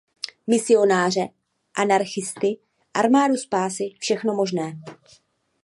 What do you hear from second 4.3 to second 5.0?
možné.